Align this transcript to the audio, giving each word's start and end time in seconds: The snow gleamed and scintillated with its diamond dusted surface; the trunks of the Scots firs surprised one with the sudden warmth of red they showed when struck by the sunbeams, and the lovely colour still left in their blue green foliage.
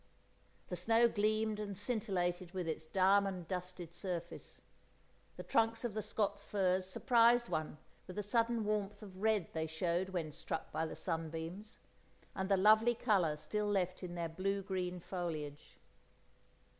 The 0.69 0.75
snow 0.75 1.07
gleamed 1.07 1.59
and 1.59 1.77
scintillated 1.77 2.53
with 2.53 2.67
its 2.67 2.87
diamond 2.87 3.47
dusted 3.47 3.93
surface; 3.93 4.63
the 5.37 5.43
trunks 5.43 5.85
of 5.85 5.93
the 5.93 6.01
Scots 6.01 6.43
firs 6.43 6.87
surprised 6.87 7.49
one 7.49 7.77
with 8.07 8.15
the 8.15 8.23
sudden 8.23 8.65
warmth 8.65 9.03
of 9.03 9.21
red 9.21 9.49
they 9.53 9.67
showed 9.67 10.09
when 10.09 10.31
struck 10.31 10.71
by 10.71 10.87
the 10.87 10.95
sunbeams, 10.95 11.77
and 12.33 12.49
the 12.49 12.57
lovely 12.57 12.95
colour 12.95 13.35
still 13.37 13.67
left 13.67 14.01
in 14.01 14.15
their 14.15 14.27
blue 14.27 14.63
green 14.63 14.99
foliage. 14.99 15.77